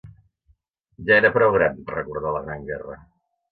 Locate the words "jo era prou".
1.09-1.53